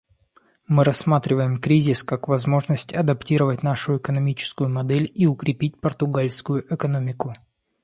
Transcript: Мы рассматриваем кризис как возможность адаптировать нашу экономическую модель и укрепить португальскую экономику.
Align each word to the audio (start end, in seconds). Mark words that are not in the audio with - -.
Мы 0.65 0.83
рассматриваем 0.83 1.59
кризис 1.61 2.01
как 2.03 2.27
возможность 2.27 2.91
адаптировать 2.91 3.61
нашу 3.61 3.97
экономическую 3.97 4.67
модель 4.67 5.11
и 5.13 5.27
укрепить 5.27 5.79
португальскую 5.79 6.65
экономику. 6.73 7.35